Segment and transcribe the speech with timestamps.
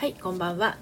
[0.00, 0.78] はいこんばんは。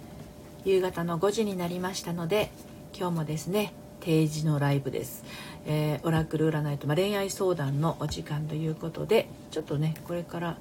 [0.65, 2.53] 夕方の5時になりましたので
[2.97, 5.25] 今日もですね定時のライブです、
[5.67, 10.59] えー、オラクル占いと、まあ、恋愛相談のお時間ということでちょっとねこれから、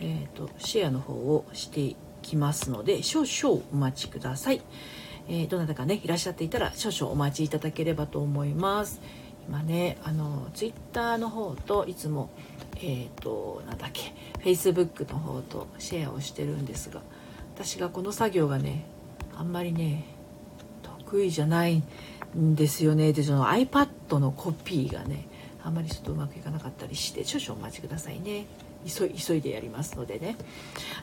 [0.00, 4.60] えーと、シェアの方をしていきますので少々お待ちください、
[5.28, 9.00] えー、どなたかねいらっしゃっていたら少々お待ちいただければと思います。
[9.46, 12.30] 今ねあのツイッターの方といつも
[12.76, 17.02] えっ、ー、となんだっけフェイスブックの方とシェアをしてるんですが
[17.62, 18.86] 私がこの作業がね
[19.36, 20.06] あんまりね
[20.82, 21.82] 得意じゃない
[22.38, 23.12] んですよね。
[23.12, 25.28] でその iPad のコピーがね
[25.62, 28.46] あんまりちょっとうまくいかなかったりして少々お待ちくださいね。
[28.86, 30.36] 急い急いでやりますのでね。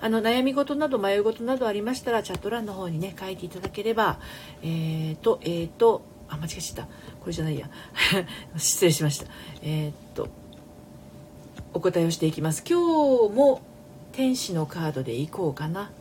[0.02, 4.20] あの悩み事など迷い事などありましたらチャット欄の方にね書いていただければ
[4.63, 6.84] えっ、ー、とえっ、ー、とあ間違えちゃった。
[6.85, 7.70] これじゃないや。
[8.58, 9.27] 失礼しました。
[9.62, 10.27] えっ、と
[11.76, 12.63] お答えをしていきます。
[12.68, 12.80] 今
[13.30, 13.62] 日も
[14.12, 15.91] 天使のカードでいこうかな。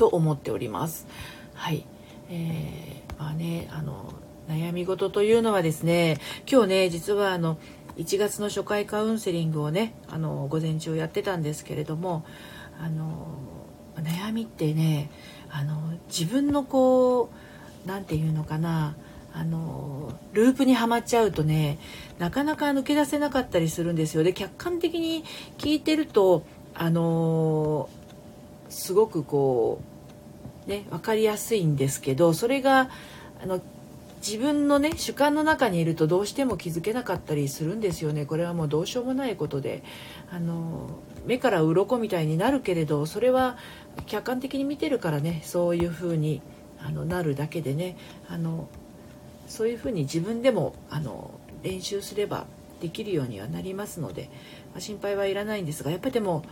[0.00, 1.06] と思っております。
[1.52, 1.84] はい、
[2.30, 4.14] えー、まあねあの
[4.48, 6.16] 悩み事というのはですね
[6.50, 7.58] 今日ね実はあの
[7.98, 12.24] 1月の初回カウンセリングをねあの午前中やってたんですけれども
[12.80, 13.28] あの
[13.96, 15.10] 悩みってね
[15.50, 15.76] あの
[16.08, 18.96] 自分のこう何て言うのかな
[19.34, 21.78] あのループにはまっちゃうとね
[22.18, 25.24] なかなか抜け出せなかったりするんですよで客観的に
[25.58, 27.90] 聞いてるとあの
[28.70, 29.89] すごくこう
[30.70, 32.88] ね分かりやすいんですけどそれが
[33.42, 33.60] あの
[34.26, 38.26] 自分のね主観の中にいるとどうしても気づけなかったりするんですよね。
[38.26, 39.82] これはもうどうしようもないことで。
[40.30, 40.90] あの
[41.26, 43.58] 目から鱗みたいになるけれどそれは
[44.06, 46.40] 客観的に見てるからねそういう風に
[46.82, 47.96] あになるだけでね。
[48.28, 48.68] あの
[49.48, 51.32] そういう風に自分でもあの
[51.64, 52.46] 練習すれば
[52.80, 54.30] できるようにはなりますので、
[54.72, 56.44] まあ、心配はいらないんですがやっぱりでも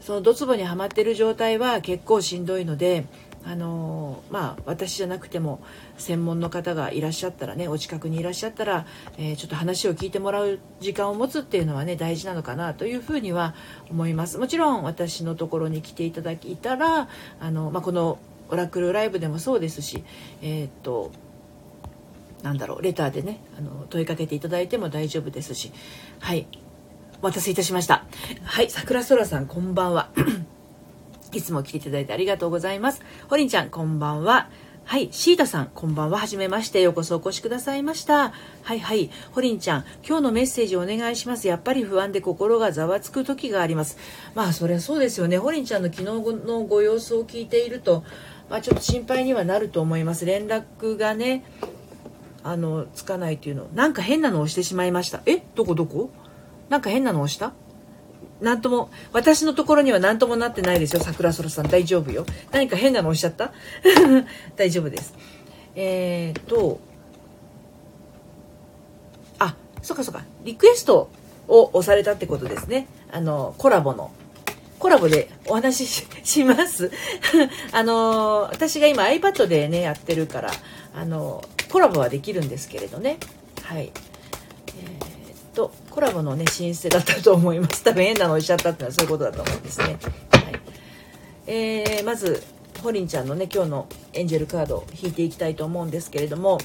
[0.00, 3.06] そのドツボにはまってる状態は結構しんどいので
[3.46, 5.60] あのまあ私じゃなくても
[5.98, 8.86] 専門の方がいらっしゃったらねお近くにいらっしゃったら、
[9.18, 13.54] えー、ちょっと話を聞いてもらう時間を持つっていうのはね大事なのかなというふうには
[13.90, 17.08] 思いますもちろん私のところに来ていただいたら
[17.40, 18.18] あの、まあ、この
[18.48, 20.04] オラクルライブでもそうですし
[20.42, 21.10] えー、っと
[22.42, 25.72] なんだろうレターでねあの問いかけていただいても大丈夫ですし
[26.20, 26.46] はい
[27.22, 28.04] お待たせいたしました。
[28.42, 30.10] はい、桜空さん、こんばんは。
[31.34, 33.02] いつも来ていただいてありがとうございます。
[33.28, 34.48] ほりんちゃん、こんばんは。
[34.86, 36.18] はい、シータさん、こんばんは。
[36.18, 36.82] はじめまして。
[36.82, 38.34] ようこそお越しくださいました。
[38.62, 39.10] はいはい。
[39.32, 41.48] ほりんちゃん、今日のメッセージお願いします。
[41.48, 43.96] やっぱり不安で心がざわつく時があります。
[44.34, 45.38] まあ、それはそうですよね。
[45.38, 46.04] ほりんちゃんの昨日
[46.46, 48.04] のご様子を聞いていると、
[48.50, 50.26] まあ、ちょっと心配にはなると思います。
[50.26, 51.44] 連絡がね、
[52.42, 53.66] あの、つかないというの。
[53.72, 55.22] なんか変なのをしてしまいました。
[55.24, 55.42] え？
[55.54, 55.74] どこ？
[55.74, 56.10] どこ？
[56.68, 57.54] なんか変なの押した？
[58.40, 61.68] なんとも、私のところには何ともなってないですよ、桜空さん。
[61.68, 62.26] 大丈夫よ。
[62.50, 63.52] 何か変なの押しゃった？
[64.56, 65.14] 大丈夫です。
[65.76, 66.78] えーと、
[69.38, 71.10] あ、そっかそっか、リクエスト
[71.48, 72.86] を押されたってことですね。
[73.10, 74.10] あの、コラボの。
[74.78, 76.90] コラボでお話しし ます。
[77.72, 80.50] あの、私が今 iPad でね、やってるから、
[80.94, 83.18] あの、コラボはできるんですけれどね。
[83.62, 83.90] はい
[84.76, 85.13] え。
[85.54, 87.84] とコラボのね申請だったと思います。
[87.84, 89.96] 多分変なのをしちゃったってのはそういうことだと思うんですね、はい。
[91.46, 92.42] えー、まず
[92.82, 96.58] ホリンちゃんのね今日のエンジェルカードを引いていきたいと思うんですけれども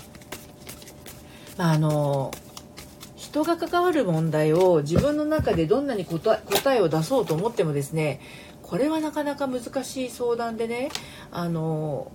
[1.58, 2.32] まああの
[3.16, 6.42] 人が関わる問題を自分の中でどんなに答
[6.76, 8.20] えを出そうと思ってもですね
[8.64, 10.90] これはなかなか難しい相談でね
[11.32, 12.12] あの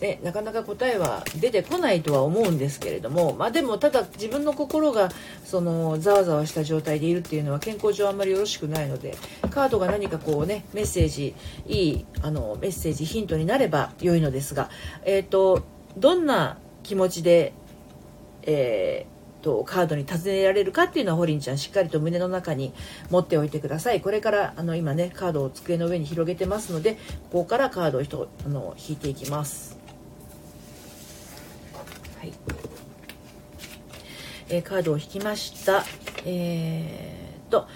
[0.00, 5.10] ね、なかなか答えは出てこないとは思うんですけれども、まあ、でもただ自分の心が
[5.44, 9.16] そのざわざわした状態でいるっていうのは健康上あんまりよろしくないので
[9.50, 11.34] カードが何かこうねメッセージ
[11.66, 14.70] いいあのメッセージヒントになれば良いのですが、
[15.04, 15.64] えーと、
[15.96, 17.52] どんな気持ちで、
[18.42, 22.74] えーとカードに尋ねられるかっていうのはホリンちゃんしっかりと胸の中に
[23.10, 24.02] 持っておいてください。
[24.02, 26.96] これからあの今ねカードを机の上に広げてますので
[27.32, 29.79] ここからカードをあの引いていきます。
[32.20, 32.34] はい。
[34.50, 35.84] えー、カードを引きました。
[36.26, 37.66] えー、と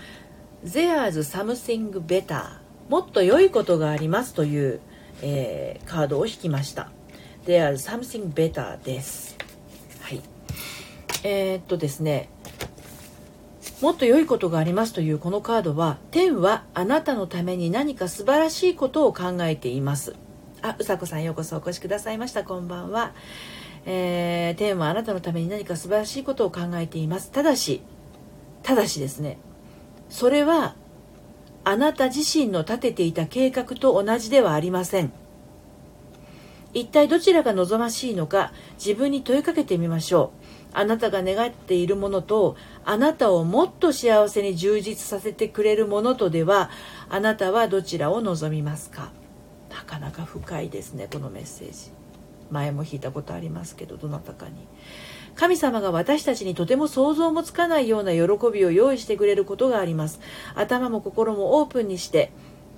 [0.62, 2.58] There's something better
[2.90, 4.80] もっと良いことがありますという、
[5.22, 6.90] えー、カードを引きました。
[7.46, 9.38] There's something better です。
[10.02, 10.20] はい。
[11.22, 12.28] えー、っとですね
[13.80, 20.14] もっと良いことがありますというこのカードは天はあなたのために何か素晴らしいことを考えています。
[20.60, 22.44] あうさこさんようこそお越しくださいました。
[22.44, 23.14] こんばんは。
[23.86, 27.30] えー、天はあなたのために何か素晴らしいことを考えています。
[27.30, 27.82] ただし
[28.62, 29.38] ただしですね
[30.08, 30.74] それは
[31.64, 35.12] あなた自身の立てていた計画と同じではありません。
[36.72, 38.52] 一体どちらが望ましいのか
[38.84, 40.32] 自分に問いかけてみましょ
[40.72, 40.76] う。
[40.76, 46.70] あなたが願っているものとあなたをもっと幸せに充実させてくれるものとでは
[47.08, 49.12] あなたはどちらを望みますか？
[49.70, 51.92] なかなか深いですねこのメッセージ。
[52.50, 54.52] 前も弾いたことありますけどどなたかに。
[55.34, 58.20] 神様が私たちにとても想像もつかないような喜
[58.52, 60.20] びを用意してくれることがあります。
[60.54, 62.30] 頭も心もオープンにして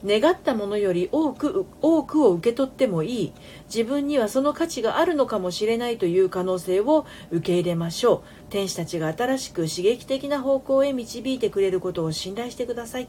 [0.05, 3.33] 願ったものより多く多くを受け取ってもいい。
[3.67, 8.21] 自分にはその価値があるのかもしれないという可能性を受け入れましょう。
[8.51, 13.09] 天使たちが新しく刺激的な方向へ導いてくれることを信頼してください。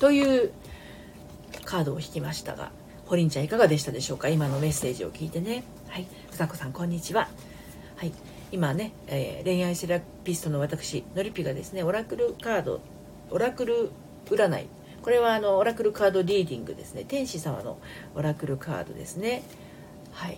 [0.00, 0.52] という
[1.64, 2.70] カードを引きましたが
[3.08, 4.28] ホリンちゃんいかがでしたでしょうか？
[4.28, 5.64] 今のメッセージを聞いてね。
[5.88, 6.06] はい。
[6.30, 7.30] ふさこさんこんにちは。
[7.96, 8.12] はい。
[8.52, 12.82] 今ね、えー、恋愛セラピストの私のりぴがですねオラクルカード
[13.30, 13.90] オラクル
[14.26, 14.66] 占い。
[15.00, 17.06] これはあのオラクルカードリーディングですね。
[17.08, 17.78] 天使様の
[18.14, 19.42] オラクルカードですね。
[20.12, 20.36] はい。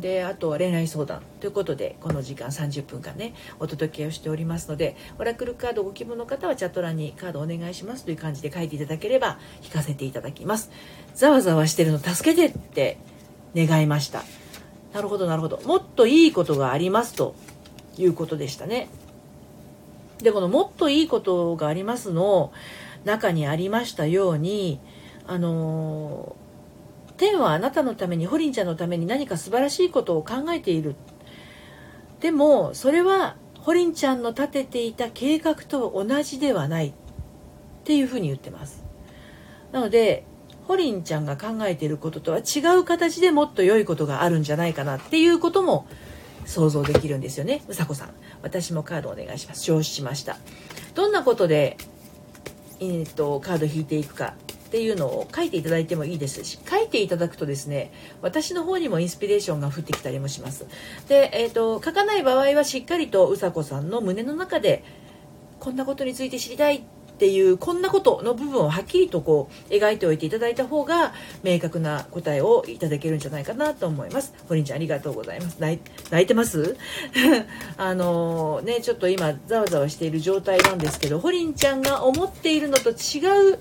[0.00, 10.70] であとは恋愛相談ということでこの時間30分間ねお届けをしておりますのでオラクルカードご希望の方はチャット欄にカードお願いしますという感じで書いていただければ引かせていただきます。
[11.14, 12.98] ざわざわしてるの助けてって
[13.54, 14.22] 願いました。
[14.92, 15.60] なるほどなるほど。
[15.64, 17.34] もっといいことがありますと
[17.96, 18.88] いうことでしたね。
[20.22, 22.52] でこの「もっといいことがあります」の
[23.04, 24.80] 中にありましたように
[25.26, 26.47] あのー
[27.18, 30.94] 天はあなたのためにホリンちゃんのために何か素晴らしいことを考えている。
[32.20, 36.92] でもそれはホリンちゃんの立てていた計画と同じではないっ
[37.84, 38.84] ていうふうに言ってます。
[39.72, 40.24] なので
[40.66, 45.86] ホリンちゃんが考えていることとは違う形でもっと良いことがあるんじゃないかなっていうことも
[46.44, 47.62] 想像できるんですよね。
[47.68, 48.10] うさこさん
[48.42, 49.64] 私もカードお願いします。
[49.64, 50.36] 承知しました。
[50.94, 51.76] どんなことで、
[52.80, 54.34] えーとカード引いていくか。
[54.68, 60.66] っていうのを書いていただいてもいいですし書いていただくとですね私の方にもインスピレーションが降ってきたりもします
[61.08, 64.84] で、えーと、書かない場合はしっかりとうさこさんの胸の中で
[65.58, 71.12] こんなことについて知りたいっていうこんなことの部分をはっきりとこう描いておいていただいた方が
[71.42, 74.32] 明確な答えをいただけるんじゃないかなと思います。
[74.48, 75.58] ホリンちゃんありがとうございます。
[75.58, 75.80] 泣
[76.22, 76.76] いてます？
[77.76, 82.94] あのねちょっと今ざわざわしている状態なんですけどホリンちゃんが思っているのと違
[83.54, 83.58] う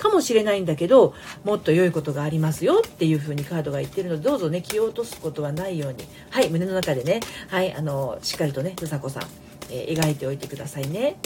[0.00, 1.14] かもしれないんだけど
[1.44, 6.04] もっと良いことがありますよっていう風にカードが言ってるのでどうぞね気を落とすことはないように。
[6.30, 7.20] はい胸の中でね。
[7.48, 9.22] はいあのしっかりとねうさこさん、
[9.70, 11.16] えー、描いておいてくださいね。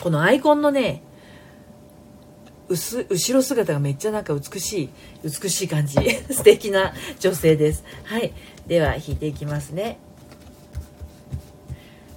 [0.00, 1.02] このアイコンのね
[2.68, 4.90] 後ろ姿がめっちゃなんか美しい
[5.24, 5.96] 美しい感じ。
[6.30, 7.84] 素敵な女性です。
[8.04, 8.32] はい
[8.66, 9.98] では引いていきますね。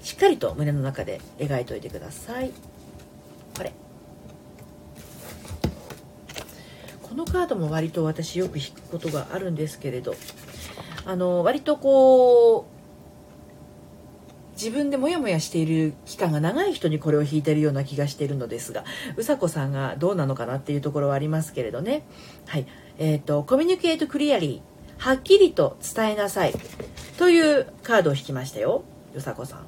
[0.09, 2.51] しっかりと胸の中で描いておいてください
[3.55, 3.71] これ
[7.09, 10.13] このカードも割と私よく引くことがあるんですけれど
[11.05, 12.79] あの割とこう
[14.53, 18.83] 自分でモヤモヤしている期間が長い人にこれを引いてるような気がしているのですが
[19.15, 22.03] うさこさんがどうなのかなっていうところはありますけれどね。
[22.45, 22.67] はい。
[22.97, 26.53] えっ、ー、とコミュニケートクリアリーはっきりと伝えなさい
[27.17, 28.83] というカードを引きましたよ。
[29.15, 29.65] うさこさん。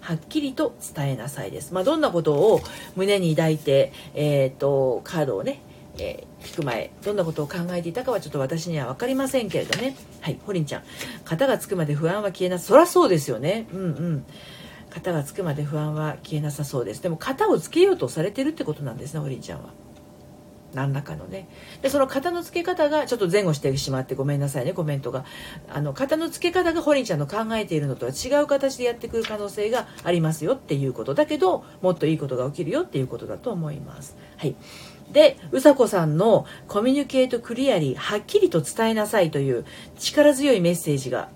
[0.00, 1.72] はっきりと伝えなさいです。
[1.72, 2.60] まあ、どんなことを
[2.96, 5.60] 胸に抱いて、えーとカードをね
[5.98, 9.96] えー、聞く前どんなことを考えていたかはちょっと私には分かりませんけれどね。
[10.20, 10.82] はいホリンちゃん。
[11.24, 13.66] 型がつくまで不安は消えなそりゃそうですよね。
[13.72, 14.26] うんうん。
[14.90, 17.02] 型がつくまで不安は消えなさそうです。
[17.02, 19.70] でも型をつけようとされてるってことなんですねホリンちゃんは。
[20.74, 21.48] 何らかのね。
[21.80, 25.24] でその型の付け方がちょっと前後してしまってごめんなさいねコメントが。
[25.72, 34.16] あの型の付け方がホリンちゃんの考えているのとは違う形でやってくる可能性がありますよっていうことだけどもっといいことが起きるよっていうことだと思います。
[34.36, 34.54] はい。
[35.12, 39.64] でうさこさんのコミュニケートクリアリーはっきりと伝えなさいという
[39.98, 41.28] 力強いメッセージが、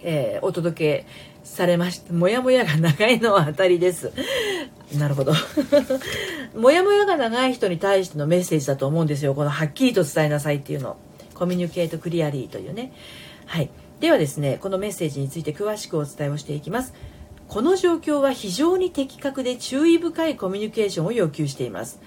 [0.00, 1.06] えー、お届け
[1.44, 4.12] されましたもやもやが長いのは当たりです。
[4.98, 5.32] なるほど。
[6.56, 9.34] もやもやが長い人に対してのメッセージだと思うんですよ。
[9.34, 10.96] このはっきりと伝えなさいっていうの。
[11.34, 12.92] コミュニケートクリアリーというね。
[13.46, 13.70] はい。
[14.00, 16.94] ではですねこのメッセージについて詳しくお伝えをしていきます。
[17.48, 22.00] この状況は非常に的確で注意深いコミュニケーションを要求しています。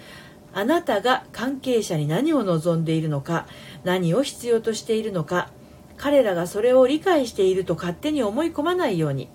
[0.58, 3.46] あなたが関係者に何を望んでいるのか
[3.84, 5.52] 何を必要としているのか
[5.98, 9.30] 彼らがそれを理解していると勝手に思い込まないように。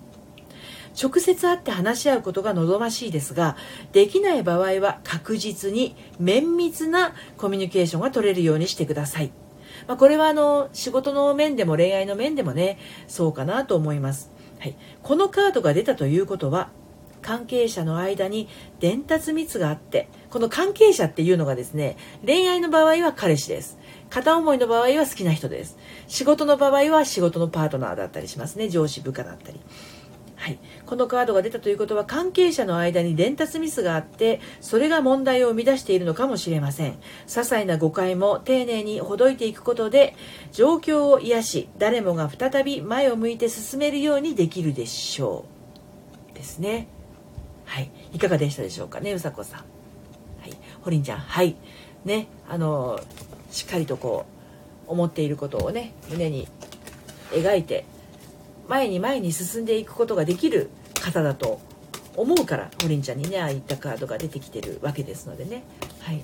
[1.01, 3.57] 直接会って話し合うことが望ましいですが
[3.93, 9.31] できない場合は確実に綿密なコミュニケーションが取れるようにしてください、
[9.87, 12.77] まあ、これはあの仕事の面でも恋愛の面でもね
[13.07, 16.69] そうかなと思います、はい、このカードが出たということは
[17.23, 18.47] 関係者の間に
[18.79, 23.79] 伝達密があってこの関係者っていうのがですね恋愛の場合は彼氏です。
[24.09, 25.77] 片思いの場合は好きな人です。
[26.07, 28.69] 仕事の場合は仕事のパートナーだったりしますね。
[28.69, 29.59] 上司部下だったり。
[30.43, 36.93] はい、このカードが出たということは関係者の間に伝達ミスがあってそれが問題を生み出しているのかもしれません。
[36.93, 40.15] 些細な誤解も丁寧にほどいていくことで
[40.51, 45.45] 状況を癒し誰もが再び前を向いて進めるようにできるでしょ
[46.31, 46.35] う。
[46.35, 46.87] ですね。
[47.65, 47.91] はい。
[48.13, 49.59] いかがでしたでしょうかねうさこさん。
[49.59, 50.57] はい。
[50.81, 51.19] ほりんちゃん。
[51.19, 51.55] はい。
[52.05, 52.27] ね。
[52.49, 52.99] あの
[53.51, 54.25] しっかりとこ
[54.87, 56.47] う思っていることをね胸に
[57.31, 57.85] 描いて
[58.67, 60.69] 前に前に進んでいくことができる
[61.01, 61.61] 方だと
[62.15, 65.63] 思うからホリンちゃんにねああいったカードが出てきてるわけですのでね。
[65.99, 66.23] はい。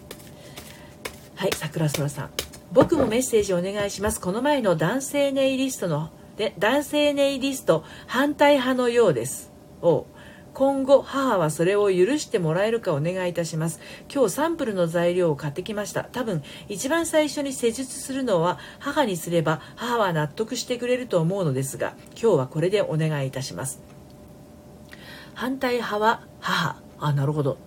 [1.35, 2.29] はい桜空さん。
[2.71, 4.21] 僕もメッセージお願いします。
[4.21, 9.51] この前の男性ネイリストので男性ネイリスト反対派のようです。
[9.81, 10.05] を
[10.59, 13.79] 今後母はそれを許してもらえるかお願いいたします。
[14.13, 16.03] 今日サンプルの材料を買ってきました。
[16.03, 23.81] 多分一番最初に施術するのは母にすれば母は納得してくれると思うのですが今日はこれでお願いいたします。
[25.33, 26.81] 反対派は母。
[26.99, 27.57] あなるほど。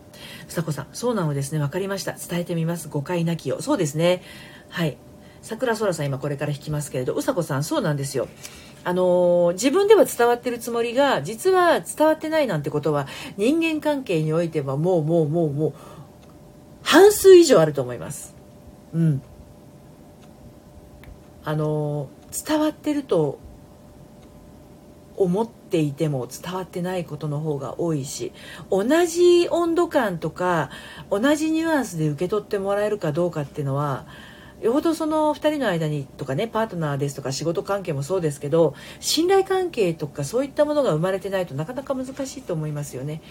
[0.46, 1.60] 房子さんそうなのですね。
[1.60, 2.12] 分かりました。
[2.12, 2.90] 伝えてみます。
[2.90, 4.22] 誤解なきよそうですね。
[4.68, 4.98] はい。
[5.40, 7.14] 桜空さん今これから引きますけれど。
[7.14, 8.28] うさこさんそうなんですよ。
[8.84, 15.74] あのー、自分では伝わってるつもりが実は伝わってないなんてことは人間関係においてはもうもうもうもう
[16.82, 18.34] 半数以上あると思います。
[18.92, 19.22] うん。
[21.44, 23.38] あのー、伝わってると
[25.16, 28.32] 思っていても伝わってないことの方が多いし
[28.70, 30.70] 同じ温度感とか
[31.10, 34.06] 同じニュアンスで受け取ってもらえるかどうかっていうのは
[34.62, 43.22] よほどその2人の間にとかねパートナーですとか仕事関係もそうですけど信頼関係とかそういったものが生まれてないとなかなか難しいと思いますよね。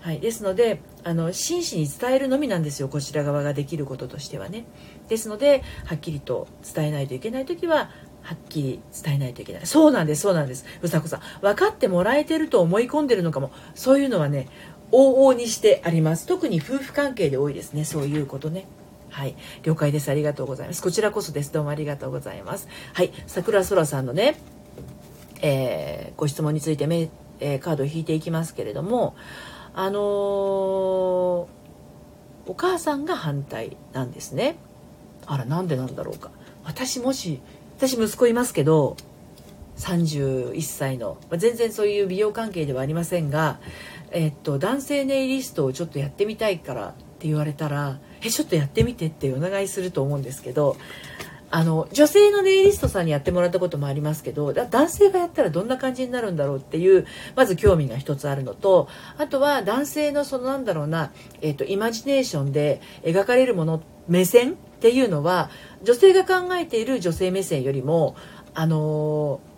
[0.00, 4.64] はい、ですのであの真摯に伝えるのみなんですよこちら側ができることとしてはね。
[5.08, 7.90] ですのではっきりと伝えないといけない時は
[8.22, 14.48] はっきり伝えないといけないそうなんですそうなんですうさこさん分かってもらえてると思い込んでるのかもそういうのはね
[14.92, 18.66] 往々にしてあります特に夫婦関係で多いですねそういうことね。
[19.16, 20.10] はい、了解です。
[20.10, 20.82] ありがとうございます。
[20.82, 21.50] こちらこそです。
[21.50, 22.68] どうもありがとうございます。
[22.92, 24.36] はい、桜空さんのね、
[25.40, 27.08] えー、ご質問についてめ、
[27.40, 29.16] えー、カードを引いていきますけれども、
[29.72, 31.46] あのー、お
[32.54, 34.56] 母さんが反対なんですね。
[35.24, 36.30] あら、なんでなんだろうか。
[36.64, 37.40] 私もし、
[37.78, 38.98] 私息子いますけど、
[39.78, 43.60] 31歳の、まあ、全然そういう美容関係ではありませんが、
[44.10, 50.76] えっと、男性ネイリストをちょっとやってみたいからって言われたらえちょっとやってみてってお願いすると思うんですけど
[51.50, 57.06] あの女性のネイリストさんにやってもらったこともありますけど男性がやったらどんな感じになるんだろうっていう
[57.36, 65.50] まず興味が一つあるのとあとは男性のそのなんだろうな、えーと、イマジネーションで描かれるもの目線っていうのは
[65.82, 68.16] 女性が考えている女性目線よりも
[68.54, 69.55] あのー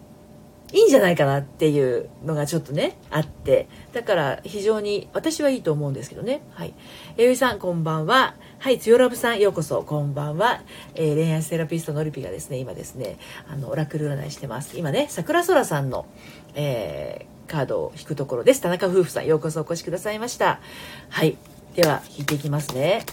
[0.72, 3.68] いいんじゃないかなっていうのがちょっとねあって。
[3.92, 6.42] だから非常に私はいいと思うんですけどね。
[6.52, 6.74] はい。
[7.16, 8.34] えゆいさんこんばんは。
[8.58, 10.62] はいつよラブさんようこそこんばんは、
[10.94, 13.16] えー、恋愛セラピストのりぴがですね今ですね
[13.48, 14.78] あのオラクル占いしてます。
[14.78, 16.06] 今ね桜空さんの、
[16.54, 18.60] えー、カードを引くところです。
[18.60, 20.60] 田中夫婦さんようこそお越しくださいました。
[21.08, 21.38] はい。
[21.74, 23.04] では引いていきますね。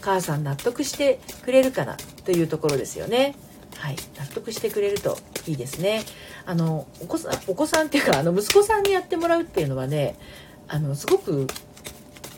[0.00, 1.96] 母さん納得してくれるかな？
[2.24, 3.34] というところですよね。
[3.82, 6.04] はい、納得してくれるといいですね。
[6.46, 10.14] あのお子さんお子さんっていうかあの息子さんにやってもらうっていうのはね
[10.68, 11.48] あのすごく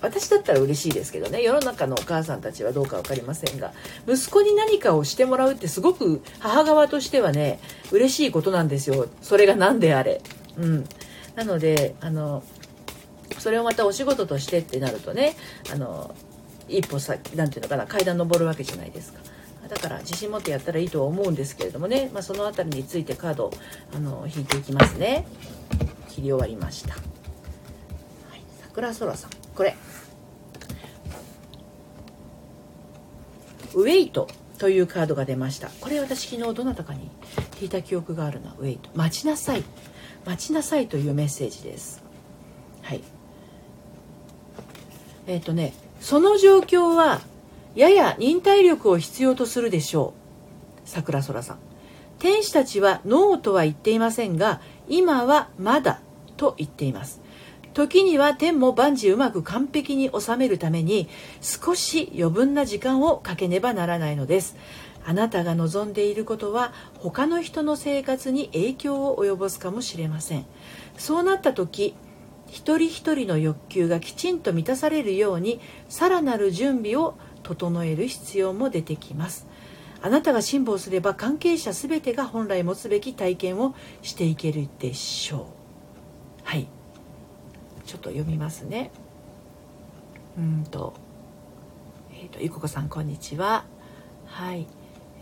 [0.01, 3.75] 私だったら嬉しいですけどね世の中のお母さんたちはどうか分かりませんが
[4.09, 7.61] 息子に何かをしてもらうってすごく母側としてはね
[7.93, 10.23] 嬉しいことなんですよそれが何であれ。
[10.57, 10.85] うん、
[11.35, 12.43] なのであの
[13.39, 15.37] それをまたお仕事としてってなるとね
[15.71, 16.15] あの
[16.69, 19.21] 一歩先なんていうのかな階段登るわけじゃないですか。
[19.69, 23.51] だから自信持ってやったらいいとは思うんですけれどもね、まあ、その辺りについてカード
[23.95, 25.27] あの引いていきますね。
[26.11, 27.03] 切り終わりました、はい、
[28.63, 29.31] 桜空さん。
[29.55, 29.75] これ。
[33.75, 34.29] ウェイト
[34.59, 35.69] というカードが出ました。
[35.81, 37.11] これ私昨日どなたかに
[37.61, 38.55] 引いた記憶があるな。
[38.59, 38.89] ウェイト。
[38.95, 39.65] 待ちなさい。
[40.25, 42.03] 待ちなさいというメッセージです。
[42.83, 43.03] はい。
[45.27, 47.21] えっ、ー、とねその状況は
[47.75, 50.89] やや忍耐力を必要とするでしょう。
[50.89, 51.59] 桜空さん。
[52.19, 56.01] 天使たちはノーとは言っていませんが今はまだ
[56.37, 57.21] と言っています。
[57.75, 61.09] 時には天も万事うまく完璧に収めるために
[61.41, 64.57] 少し余分な時間をかけねばならないのです。
[65.05, 70.47] あなたが望んでいることは他の人の生活に影響を及ぼすかもしれません。
[70.97, 71.95] そうなった時
[72.49, 79.47] 一人一人の欲求がきちんと満たされるようにさらなる準備を整える必要も出てきます。
[80.03, 85.45] あなたが辛抱すれば関係者全てが本来持つべき体験をしていけるでしょう。
[86.43, 86.69] はい。
[87.87, 88.91] ちょっと読みますね。
[90.37, 90.95] うんと。
[92.13, 93.65] えっ、ー、とゆここさんこんにちは。
[94.27, 94.67] はい。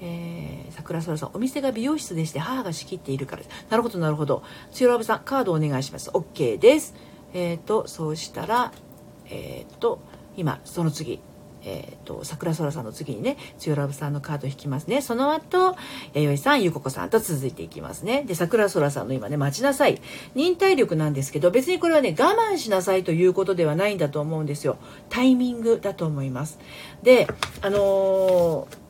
[0.00, 4.42] えー、桜空さんお店が美容室でして母が仕切っているからなるほどなるほど。
[4.72, 6.10] 強ラブさんカードお願いします。
[6.10, 7.11] OK です。
[7.32, 8.72] えっ、ー、とそうしたら
[9.26, 10.00] えっ、ー、と
[10.36, 11.20] 今その次
[11.64, 15.00] えーと、桜空さんの次にね強ラブさんのカード引きますね。
[15.00, 15.76] その後
[16.12, 18.24] 弥生さんゆここさんと続いていきますね。
[18.24, 20.00] で桜空さんの今ね待ちなさい。
[20.34, 24.76] 忍耐力なんですけど別にこれはね我慢しなさいということではないんだと思うんですよ。
[25.08, 26.58] タイミングだと思います。
[27.02, 27.28] で
[27.60, 28.81] あのー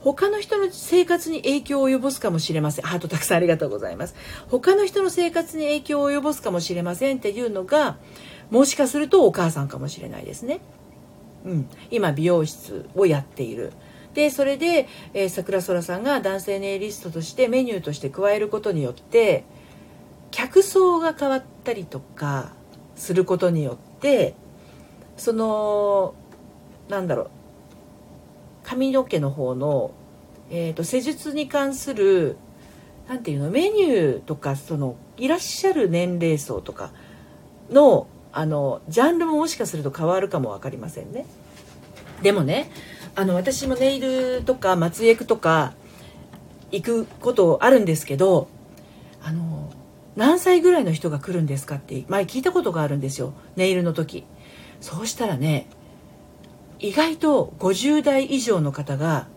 [0.00, 2.84] 他の人の生活に影響を及ぼすかもしれません。
[2.84, 4.14] ハートたくさんありがとうございます。
[4.48, 7.98] 他の人の生活に影響を及ぼすかもしれませんっていうのが、
[8.50, 10.60] もしかするとお母さんかもしれないですね。
[11.44, 11.68] うん。
[11.90, 13.72] 今、美容室をやっている。
[14.14, 19.44] で、それで、えー、桜空さんが男性ネイリストとしてメニューとして加えることによって、
[20.30, 22.52] 客層が変わったりとか
[22.96, 24.34] することによって、
[25.16, 26.14] その、
[26.88, 27.30] なんだろう、
[28.70, 29.90] 髪の毛の方の、
[30.48, 32.36] えーと、施術に関する
[33.08, 36.92] 何ていうのメニューとかそのいらっしゃる年齢層とか
[37.72, 41.26] のあのジャンルももしかすると変わるかも分かりませんね。
[42.22, 42.70] でもね
[43.16, 45.72] あの私もネイルとか松江区とか
[46.70, 48.46] 行くことあるんですけど
[49.20, 49.72] あの
[50.14, 54.24] 何歳ぐらいの人が来るんですかって前聞いたことがあるんですよネイルの時
[54.80, 55.66] そうしたらね
[56.80, 59.28] 意外と50代以上の方が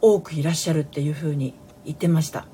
[0.00, 1.54] 多くいらっしゃるっていうふうに
[1.84, 2.46] 言ってました。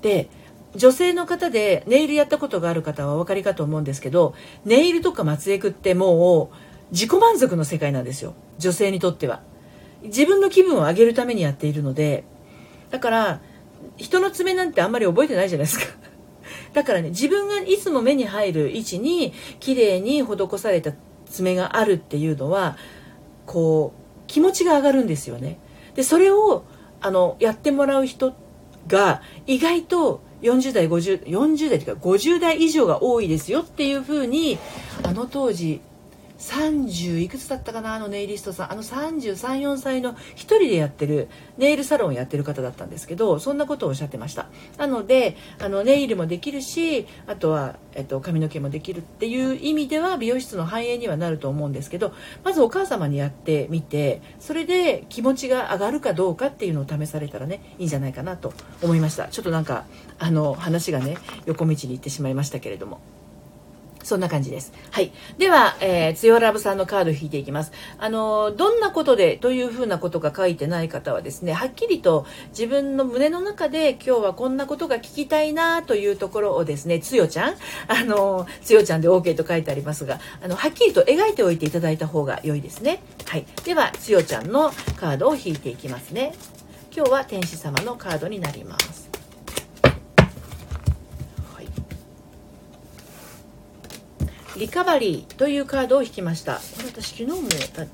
[0.00, 0.28] で
[0.74, 4.34] 女性の方でネイルやったことがある方はお分かりかと思うんですけど
[4.64, 6.56] ネイルとか松江区ってもう
[6.92, 8.34] 自己満足の世界なんですよ。
[8.58, 9.42] 女性にとっては。
[10.04, 12.24] 自分の気分を上げるためにやっているので。
[12.90, 13.40] だから
[13.96, 15.86] 人の爪なんてあんまり覚えてないじゃないですか。
[16.72, 20.92] だからね自分がいつも目に入る位置に綺麗に施された
[21.26, 22.76] 爪があるっていうのは
[23.46, 25.58] こう気持ちが上がるんですよね。
[25.94, 26.64] でそれを
[27.00, 28.34] あのやってもらう人
[28.86, 34.58] が意外と40代5040代というか50代以上が多いですよっていうふうに
[35.02, 35.80] あの当時
[36.42, 37.94] 30いくつだったかな？
[37.94, 38.72] あのネイリストさん。
[38.72, 44.46] あの334歳の1人でやってるネイルサロンをやってる方だったんですけどそんなことをおっしゃってました。
[44.76, 58.52] なのであのネイルもできるしあとは、えっと、髪の毛もできるっていう意味では美容室の繁栄にはなると思うんですけどまずお母様にやってみてそれで気持ちが上がるかどうかっていうのを試されたらねいいんじゃないかなと
[58.82, 59.28] 思いました。
[59.28, 59.84] ちょっとなんか
[60.18, 63.00] あの話がね横道に行ってしまいましたけれども。
[64.02, 64.72] そんな感じです。
[64.90, 65.12] はい。
[65.38, 67.72] では、えー、つよラブさんのカード引いていきます。
[67.98, 77.54] あの、どんなことでというふうなことが書いてない方はですね、はっきりと自分の胸の中で今日はこんなことが聞きたいなというところをですね、つよちゃん、
[77.88, 83.02] あの、つよちゃんで OK と書いてありますが、あの、はっきりと描いておいていただいた方が良いですね。
[83.26, 83.46] はい。
[83.64, 86.34] では、つよちゃんのカードを引いていきますね。
[86.94, 89.01] 今日は天使様のカードになります。
[94.56, 96.56] リカバリーというカードを引きました。
[96.56, 97.48] これ私昨日も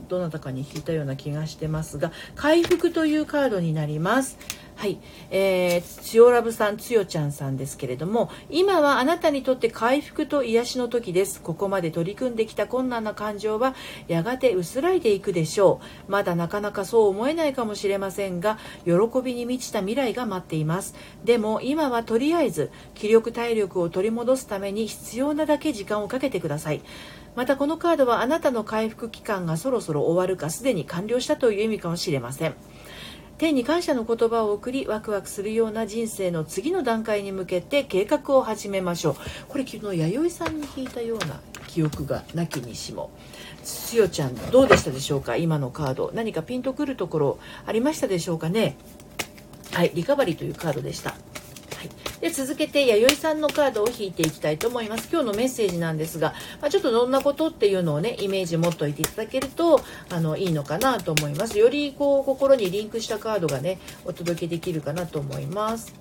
[0.09, 4.38] どなたかに引いたような気がしてますが回復というカードになります。
[4.79, 5.01] はい、
[5.33, 11.43] えー、つよラブさん、つよちゃんさんですけれども、今はあなたにとって回復と癒しの時です。
[11.43, 13.75] ここまで取り組んできた困難な感情は、
[14.07, 16.12] やがて薄らいでいくでしょう。
[16.12, 20.95] まだなかなかそう思えないかもしれませんが、喜びに満ちた未来が待っています。
[21.25, 26.83] でも、今はとりあえず、気力体力を取り戻すために必要なだけ時間をかけてください。
[27.35, 32.55] またこのカードはあなたの回復期間がそろそろ終わるかすでに完了したという意味かもしれません。
[33.38, 39.16] 天に感謝の言葉を送りワクワクするような人生の次の段階に向けて計画を始めましょう。
[39.48, 43.11] これ昨日弥生さんに聞いたような記憶がなきにしも。
[43.62, 45.37] つよちゃんどうでしたでしょうか？
[45.37, 46.11] 今のカード。
[46.14, 48.77] 何かピンとくるところありましたでしょうかね？
[49.72, 51.14] はいリカバリーというカードでした。
[52.20, 55.09] で続けて弥生さんのカードを引いていきたいと思います。
[55.11, 61.59] 今日のメッセージなんですが、まあ、ちょっとどんなことっていうのをねイメージ持っておいていただけるとあのいいのかなと思います。
[61.59, 65.94] よりこう心にリンクしたカードがねお届けできるかなと思います、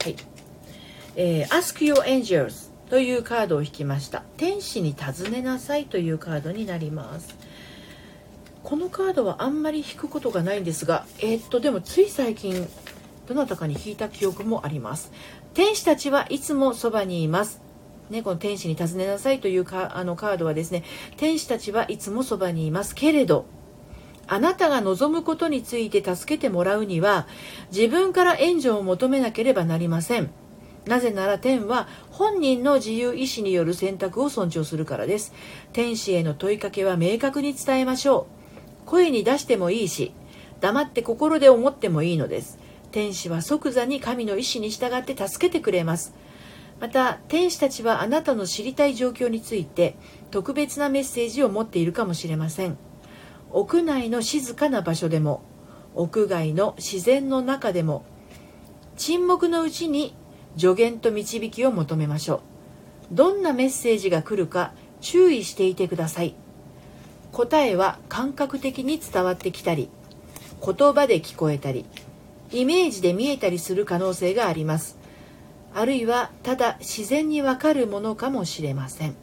[0.00, 0.16] はい。
[1.14, 2.61] えー、Ask Your Angels
[2.92, 4.22] というカードを引きました。
[4.36, 7.34] 天使に尋ねなさいというカードになります。
[8.62, 12.68] このカードはあんまり引くことがないんですがえー、っとでもつい最近
[13.26, 15.10] どなたかに引いた記憶もあります。
[15.54, 17.62] 天使たちはいつもそばにいます。
[18.10, 20.84] ね、この天使に尋ねなさいというかあのカードはですね
[21.16, 22.94] 天使たちはいつもそばにいます。
[22.94, 23.46] けれど
[24.26, 27.26] あなたが望むことについて助けてもらうには
[27.74, 30.41] 自分から援助を求めなければなりません。
[30.86, 35.32] なぜなら天は本人の自由意志による選択を尊重するからです。
[35.72, 38.26] 天使への問いかけは明確に伝えましょ
[38.84, 38.86] う。
[38.86, 40.12] 声に出してもいいし
[40.60, 42.58] 黙って心で思ってもいいのです。
[42.90, 46.14] 天使は即座に神の意志に従って助けてくれます。
[46.80, 49.96] また天使たちはあなたの知りたい状況について
[50.32, 52.76] 特別なメッセージを持っているかもしれません。
[53.52, 55.42] 屋内の静かな場所でも
[55.94, 58.04] 屋外の自然の中でも
[58.96, 60.16] 沈黙のうちに
[60.56, 62.36] 助言と導きを求めましょ
[63.10, 63.14] う。
[63.14, 66.34] どんなメッセージが来るか注意していてください。
[67.32, 69.88] 答えは感覚的に伝わってきたり
[70.64, 71.86] 言葉で聞こえたり
[72.50, 74.98] イメージで見えたりする可能性があります。
[75.74, 79.16] あるいはただ自然にわかるものかもしれません。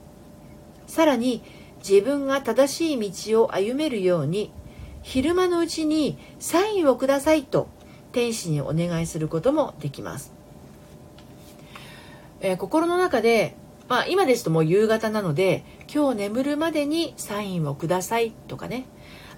[0.88, 1.44] さらに
[1.88, 4.52] 自分が正しい道を歩めるように
[5.04, 7.70] 昼間のうちにサインをくださいと
[8.12, 10.34] 天使にお願いすることもできます、
[12.42, 13.56] えー、心の中で、
[13.88, 18.86] まあ、今ですともう夕方なので今日眠るまでにサインをくださいとかね。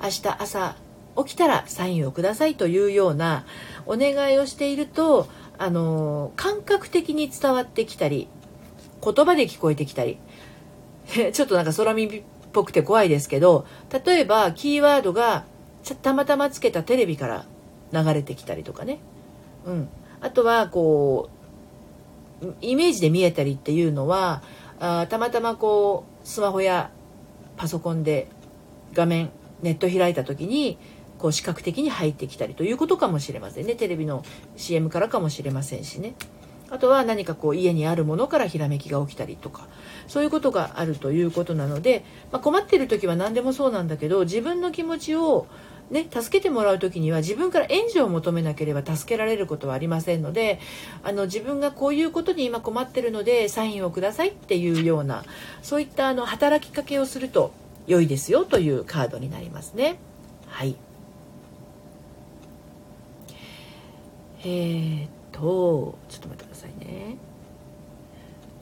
[0.02, 0.76] 明日朝
[1.18, 3.46] 起きたらサインをくださいというような
[3.86, 8.28] お願いをしているとあの感覚的に伝わってきたり
[9.04, 10.18] 言葉で聞こえてきたり。
[11.34, 13.66] ちょっとなんか空耳っぽくて怖いですけど
[14.06, 15.46] 例えばキーワードが
[16.02, 17.46] たまたまつけたテレビから
[17.92, 19.00] 流れてきたりとかね、
[19.66, 19.90] うん、
[20.22, 21.41] あとはこう
[22.62, 24.42] イメージで見えたりっていうのは
[24.80, 26.92] あたまたまこうスマホや
[27.58, 28.28] パソコンで
[28.94, 29.30] 画面
[29.62, 30.78] ネット開いた時に
[31.18, 33.76] こう視覚的に入ってきたりということかもしれませんね。
[33.76, 34.24] テレビの
[34.58, 36.16] CM からかもしれませんしね。
[36.72, 39.68] あとは何かこう家にあるものからひらめきが起きたりとか
[40.08, 45.48] そういうことがあるということなので、まあ、困っている時は何でもそうなんだけど自分の気持ちを
[45.92, 50.62] ね、助けてもらう時には自分から援助を求めなければ助けられることはありませんので
[51.04, 55.26] あの自分がこういうことに今困ってるのでサインをくださいっていうような
[55.62, 57.52] そういったあの働きかけをすると
[57.88, 59.98] 良いですよというカードになりますね。
[60.48, 60.76] はい
[64.44, 67.18] えー、っとちょっと待ってくださいね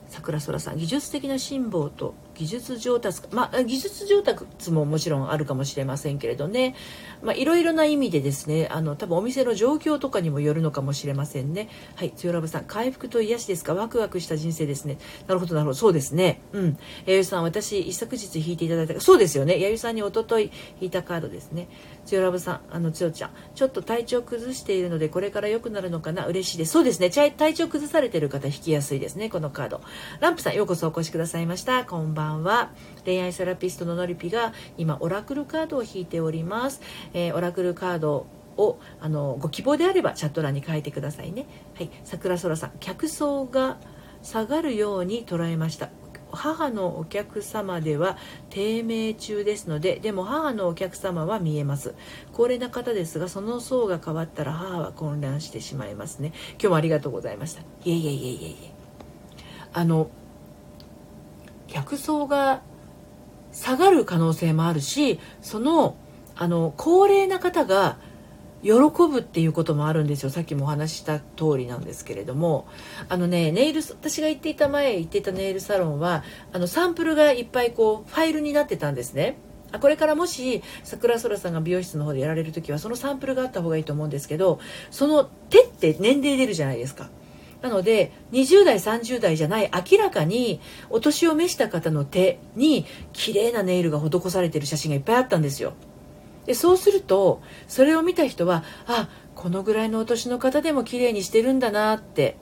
[0.08, 6.74] 桜空さん技術的な辛抱と技術上達まあ技術上達ももちろんあるかもしれませんけれどね。
[7.22, 11.68] まあいろいろな意味でですねあの多分お店の状況とかにもよるのかもしれませんね。
[11.96, 13.74] はい強ラブさん回復と癒しですか？
[13.74, 14.98] ワクワクした人生ですね。
[15.26, 15.74] なるほどなるほど。
[15.74, 16.40] そうですね。
[16.52, 16.78] うん。
[17.06, 19.58] 弥生さん私一昨日引いていただいたそうですよね。
[19.58, 21.68] 弥生さんに一昨日引いたカードですね。
[22.06, 26.26] 強ラブさんあの強ちゃんちょっと体調崩しているのでこれから良くなるのかな？
[26.26, 26.72] 嬉しいです。
[26.72, 27.10] そうですね。
[27.10, 29.80] 体調崩されてる方引きやすいですねこのカード。
[30.20, 31.84] ランプさんようこそお越しくださいました。
[31.84, 32.29] こんばんは。
[32.38, 32.70] は
[33.04, 36.80] 恋愛セラピストののりぴが今オラクルカードを引いております、
[37.12, 41.46] えー、オラクルカードをあのご希望であればチャット欄に書いてくださいね。
[41.74, 41.90] はい。
[42.04, 43.78] 桜空さん客層が
[44.22, 45.90] 下がるように捉えました。
[46.32, 48.16] 母のお客様では
[48.50, 51.94] 低迷中ですのででも母のお客様は見えます。
[52.32, 56.32] 高齢な方ですがその層が変わったら母は混乱してしまいますね。
[56.52, 57.62] 今日もありがとうございました。
[57.62, 58.72] いえいえいえいえいえ。
[59.72, 60.10] あの
[61.70, 62.62] 客層が
[63.52, 65.96] 下がる可能性もあるしその
[66.36, 67.98] あの高齢な方が
[68.62, 70.30] 喜ぶっていうこともあるんですよ。
[70.30, 72.66] さっきもお話した通りなんですけれども。
[73.08, 79.38] あのねネイル私が行っていた前行っていたネイルサロンはあのサンプルがいっぱいこうファイルになってたんですね。
[79.72, 84.58] あこれからもし桜空さんが美容室の方でやられる時はそのサンプルがあった方がいいと思うんですけど
[84.90, 87.08] その手って年齢出るじゃないですか。
[87.62, 95.74] なので20代30代じゃない明らかにお年を召した方の手に綺麗なネイルが施されてる写真がいっぱいあったんですよ。
[96.46, 102.36] でそうするとそれを見た人はあこのぐらいのお年の方でも綺麗にしてるんだなって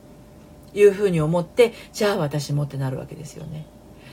[0.72, 3.66] いうふうに思ってじゃあ私もってなるわけですよね。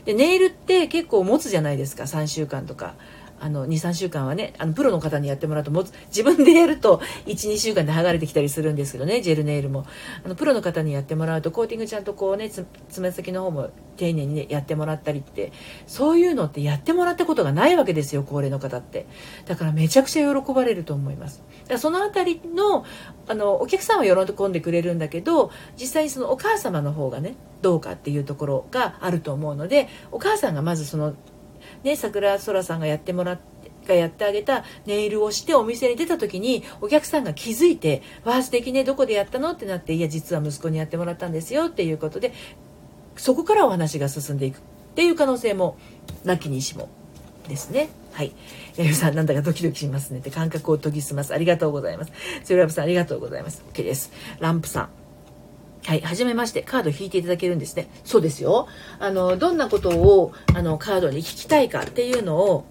[0.06, 2.96] でネイルって結構持つじゃないですか3週間とか。
[3.40, 9.86] 23週間はねあのプロの方にやってもらうとも自分でやると12週間で剥がれてきたりするんですけどねジェルネイルも。
[10.24, 15.52] あのプロの方にやってもらうとコーティングちゃんとこうねつ爪先の方も丁寧にねやってもらったりって
[15.88, 19.06] そういうのってやってもらったことがないわけですよ高齢の方って。
[19.46, 21.44] だからめちゃくちゃ喜ばれると思います。
[21.64, 22.86] だからその辺りの
[23.28, 31.16] あのお客さんは喜んでくれるんだけど実際にそのお母様の方がねどうかっていうところがあると思うのでお母さんがまずその
[31.86, 33.44] ね、桜空さんがやってもらって
[33.88, 42.34] がやってあげたネイルをしてお店に出た時にお客さんが気づいて「わあ素敵ねどこでやったの?」ってなって「いや実は息子にやってもらったんですよ」っていうことで
[43.16, 44.60] そこからお話が進んでいくっ
[44.96, 45.78] ていう可能性も
[46.24, 46.90] なきにしも
[47.48, 47.90] ですね。
[48.14, 48.32] はい。
[48.76, 51.34] やゆさん、なんだかドキドキしますねって感覚を研ぎ澄ます。
[51.34, 52.12] ありがとうございます。
[52.44, 53.64] セルラブさん、ありがとうございます。
[53.72, 54.12] OK です。
[54.40, 55.05] ランプさん。
[55.86, 56.02] はい。
[56.02, 56.64] はじめまして。
[56.64, 57.90] カード引いていただけるんですね。
[58.04, 58.68] そうですよ。
[59.00, 62.66] あの、どんなことを、あの、カードに聞きたいかっていうのを、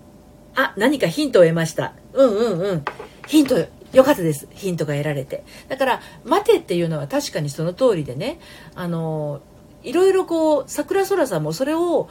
[0.57, 1.95] あ、何かヒントを得ました。
[2.13, 2.85] うんうんうん。
[3.27, 3.57] ヒント、
[3.93, 4.49] よかったです。
[4.51, 5.45] ヒントが得られて。
[5.69, 8.41] だから、待てっていうのは確かにその通りでね、
[8.75, 9.41] あの、
[9.85, 12.09] いろいろこう、桜空さんもそれを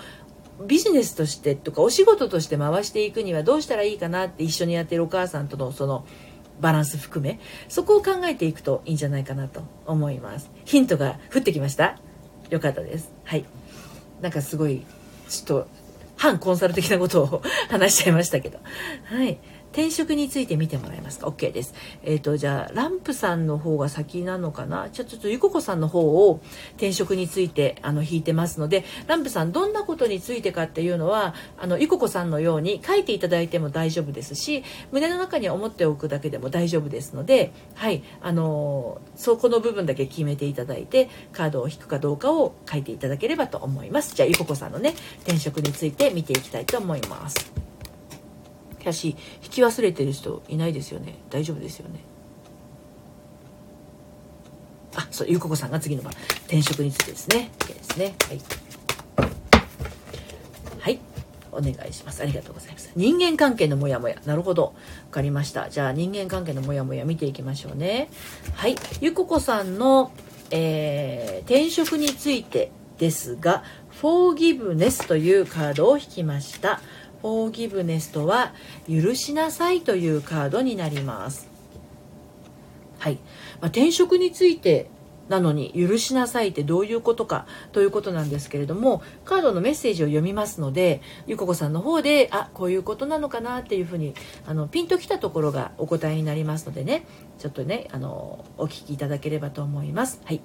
[0.62, 6.06] ビジネスとしてとかお仕事として回していくにはどうしたらいいかなって一緒にやってるお母さんとのその
[6.60, 10.52] バランス含めそこを考えていくといいんじゃないかなと思います。
[10.66, 11.98] ヒントが降ってきました。
[12.50, 13.12] よかったです。
[13.24, 13.46] はい。
[14.22, 14.86] なんかすごい
[15.30, 15.68] ちょっと
[16.16, 18.60] 反コンサル的なことを話しちゃいましたけど。
[19.06, 19.40] はい。
[19.74, 21.74] 転職について見てもらえますか ?OK です。
[22.04, 24.88] えっ、ー、と、じゃあ、ランプさんの方が先なのかな？
[24.92, 26.42] じゃ、ちょっとゆここさんの方を
[26.74, 44.14] 転職について、あの、引いてますので、ランプさん、どんなことについてかっていうのは、あの、ゆここさんのように書いていただいても大丈夫ですし、胸の中に思っておくだけでも大丈夫ですので、はい、あの、そこの部分だけ決めていただいて、カードを引くかどうかを書いていただければと思います。
[44.14, 47.73] じゃあ、ゆここさんのね、転職について見ていきたいと思います。
[48.84, 51.16] キャシ引き忘れてる人いないですよね。
[51.30, 52.00] 大丈夫ですよね。
[54.96, 56.12] あそうゆうここさんが次の番。
[56.48, 57.50] 転職についてですね。
[57.60, 58.16] OK ですね。
[58.28, 58.42] はい。
[60.80, 61.00] はい。
[61.54, 62.22] お願いします。
[62.22, 62.92] ありがとうございます。
[62.96, 64.18] 人間関係のモヤモヤ。
[64.26, 64.76] なるほど。
[65.06, 65.70] 分かりました。
[65.70, 68.10] じゃあ人間関係のモヤモヤ見ていきましょうね。
[68.54, 68.76] はい。
[69.00, 70.12] ゆここさんの、
[70.52, 76.82] えー、転職についてですが「フォーギブネス」というカードを引きました。
[77.24, 78.54] フォーギブネスとは
[78.88, 81.48] 許しなさいというカードになります。
[83.00, 83.20] はい、ま
[83.64, 84.90] あ、転職について
[85.30, 97.06] なのに許しなさいってどういうことかということなんですけれどもカードのメッセージを読みますのでゆここさんの方であこういうことなのかなっていうふうにあのピンときたところがお答えになりますのでね。
[97.40, 100.22] ちょっとねあのお聞きいただければと思います。
[100.26, 100.42] はい。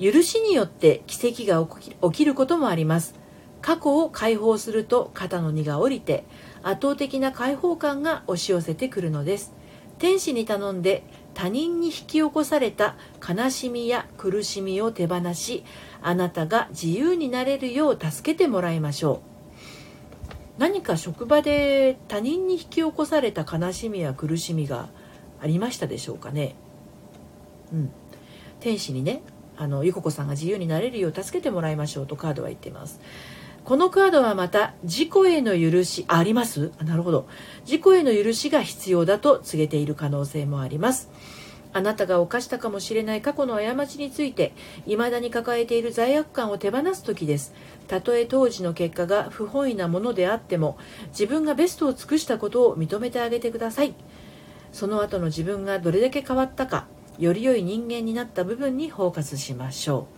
[0.00, 1.66] 許しによって奇跡が
[2.10, 3.21] 起きることもあります。
[3.62, 6.24] 過去を解放すると肩の荷が下りて
[6.62, 9.54] 圧倒的な解放感が押し寄せてくるのです。
[9.98, 12.96] 天使に頼んで他人に引き起こされた
[13.26, 15.64] 悲しみや苦しみを手放し
[16.02, 19.22] あなたが自由になれるよう助けてもらいましょ
[20.58, 20.60] う。
[20.60, 24.88] 何か職場で他人に引き起こされた悲しみや苦しみが
[25.40, 26.56] ありましたでしょうかね。
[27.72, 27.92] うん。
[28.60, 29.22] 天使にね
[29.56, 33.00] あのゆここさんが自由になれるよう助けてもらいましょうとカードは言っています。
[33.64, 36.72] このカードはまた自己への許しあります？
[36.84, 37.28] なるほど。
[37.64, 41.10] 自己への許しが必要だと告げている可能性もあります。
[41.72, 44.52] あなたが犯したかもしれない過去の過ちについて
[44.84, 47.54] 未だに抱えている罪悪感を手放す時です。
[47.86, 50.76] たとえ当時の結果が不本意なものであっても
[51.08, 53.94] 自分がベストを尽くしたことを認めてあげてください。
[54.72, 60.08] その後の自分がどれだけ変わったかより良い人間になった部分にフォーカスしましょ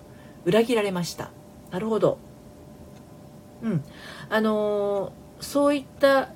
[0.46, 0.48] う。
[0.48, 1.30] 裏切られました。
[1.70, 2.18] なるほど。
[3.62, 3.84] うん
[4.28, 6.30] あのー、そういった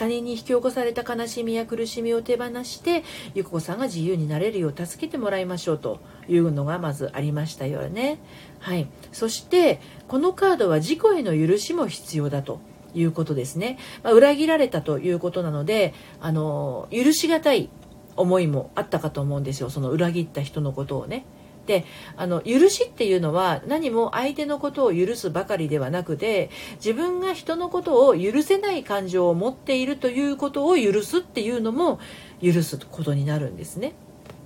[0.00, 8.18] 他人に引き起こされた悲しみや苦しみを手放してゆこさんが自由になれるよう助けてもらいましょうというのがまずありましたよね。
[8.60, 12.60] はい、そしてこのカードは自己への許しも必要だと
[12.94, 13.78] いうことですね。
[14.02, 17.68] まあ、裏切られたということなのであの許しがたい
[18.16, 21.26] 思いもあったかと思うんですよその裏切った人のことをね。
[21.70, 21.84] で
[22.16, 26.50] あの許しっていうのは何も相手のことを許すばかりではなくて
[26.84, 32.00] 自分が人のことを許せない感情を持っているということを許すっていうのも
[32.42, 33.92] 許すことになるんですね。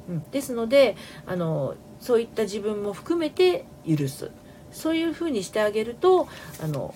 [0.07, 4.31] うん、ですのであのそういった自分も含めて許す
[4.71, 6.29] そういうふうにしてあげると
[6.63, 6.95] あの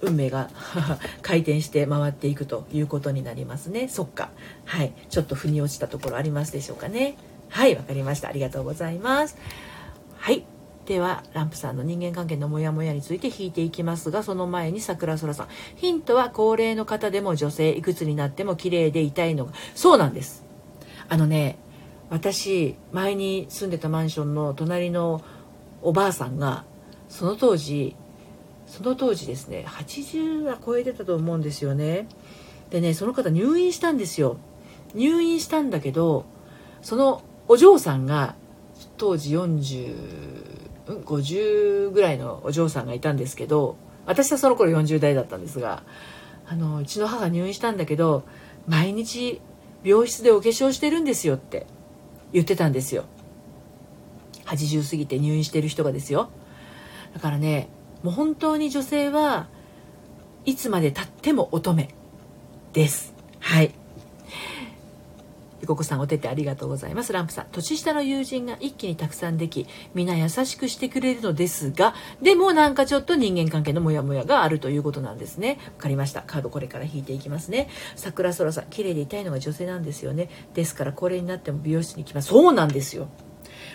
[0.00, 0.50] 運命が
[1.22, 3.86] 回転して回っていくということになりますね。
[3.86, 4.30] そっか。
[4.64, 4.92] はい。
[5.10, 7.16] ちょっと腑に落ちたところありますでしょうかね。
[7.48, 8.28] はいわかりました。
[8.28, 9.36] ありがとうございます。
[10.18, 10.44] はい。
[10.86, 15.48] ではランプさんの人間関係のモヤモヤについて引いていきますがその前に桜空さん。
[15.74, 19.52] ヒントは高齢の方でも女性いくつになっても綺麗でいたいのが。
[19.74, 20.44] そうなんです。
[21.08, 21.58] あのね
[22.08, 25.22] 私前に住んでたマンションの隣の
[25.82, 26.64] おばあさんが
[27.08, 27.96] その当時
[28.66, 32.08] その当時ですね80は超えてたと思うんですよね。
[32.70, 34.38] でねその方入院したんですよ。
[34.94, 36.26] 入院したんだけど
[36.82, 38.34] そのお嬢さんが
[38.96, 45.82] 当時4050ぐらいのお嬢さんがいたんですけど私はその頃40代だったんですが
[46.46, 48.24] あのうちの母入院したんだけど
[48.66, 49.40] 毎日
[49.84, 51.66] 病室でお化粧してるんですよって
[52.32, 53.04] 言ってたんですよ。
[54.46, 56.30] 80過ぎて入院してる人がですよ。
[57.14, 57.68] だからね
[58.02, 59.48] もう本当に女性は
[60.44, 61.88] いつまでたっても乙女
[62.72, 63.14] です。
[63.40, 63.74] はい。
[65.66, 67.12] ココさんお手手ありがとうございます。
[67.12, 75.58] ランプさん年下の友人が一気にたくさんできみんな優しくしてくれるのですがでもなんかちょっと人間関係のモヤモヤがあるということなんですね。
[75.76, 76.22] わかりました。
[76.22, 77.68] カードこれから引いていきますね。
[77.96, 80.28] 桜空さん綺麗でいたいのが女性なんですよね。
[80.54, 82.28] ですから高齢になっても美容室に行きます。
[82.28, 83.08] そうなんですよ。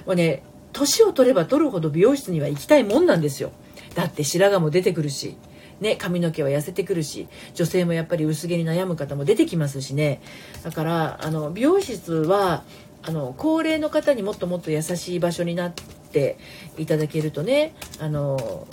[0.06, 3.52] もうね年を取れば取るほど美容室には行きたいもんなんですよ。
[3.96, 5.36] だって白髪も出てくるし。
[5.82, 10.22] ね、髪の毛は痩せてくるし女性もやっぱり薄毛に悩む方も出てきますしね。
[10.64, 12.64] だからあの美容室は
[13.02, 15.74] あの高齢の方にもっともっと優しい場所になっ
[16.12, 16.38] て
[16.78, 18.68] いただけるとねあの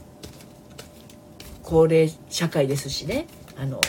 [1.63, 3.27] 高齢社会ですしね。
[3.57, 3.81] あの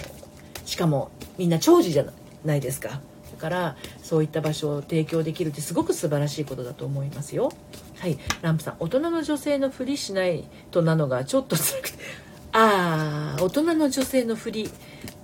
[0.65, 2.05] しかもみんな長寿じゃ
[2.45, 2.89] ないですか。
[2.89, 2.97] だ
[3.37, 7.51] からそういった場所を提供できるってすごく素晴らしいことだと思いますよ。
[7.99, 8.17] はい。
[8.41, 12.28] ランプさん大人の女性のふりしないとなのがちょっと辛くて。
[12.51, 14.69] ああ大人の女性のふり。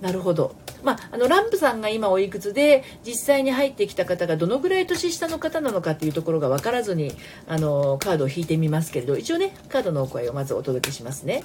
[0.00, 0.54] なるほど。
[0.82, 7.12] まあ、あのランプさんが今おいくつで実際に入ってきた方がどのぐらい年下の方なのかっていうところが分からずに
[7.48, 11.44] あのカードを引いてみますけれど一応ねカードのお声をまずお届けしますね。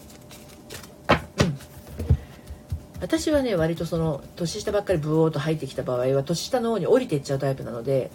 [3.00, 8.12] 私はね割とその年下ばっかりブオーと入ってきた場合は年下の方に降りていっちゃうタイプなので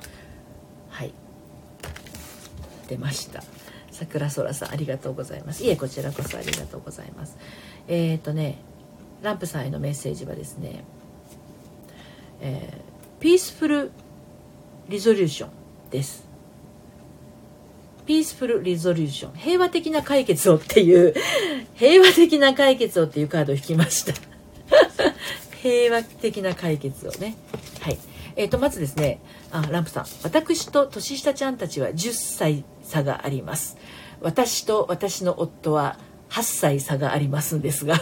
[0.90, 1.12] はい。
[2.88, 3.42] 出ました。
[3.96, 5.64] 桜空さんありがとうございます。
[5.64, 7.36] いえこちらこそありがとうございます。
[7.88, 8.58] えっ、ー、とね
[9.22, 10.84] ランプさんへのメッセージはですね
[12.40, 13.90] えー、ピースフル
[14.88, 15.50] リゾリューション
[15.90, 16.26] です。
[18.04, 21.12] ピースフルリゾリューション平和的な解決をっていう
[21.74, 24.12] 平和的な解決をっていうカードを引きました。
[25.60, 27.34] 平和的な解決をね。
[27.80, 27.98] はい。
[28.36, 29.18] えー、とまずですね
[29.50, 30.06] あランプさん。
[30.22, 33.76] 私と年下ちゃんたちは10歳差があります。
[34.20, 35.98] 私と私の夫は
[36.30, 38.00] 8歳差がありますんですが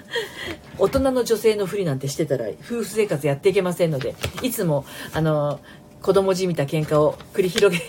[0.78, 5.60] 大人の女性のふりなんてしてたら夫婦生活やっていけませんのでいつもあの
[6.02, 7.84] 子供じみた喧嘩を繰り広げ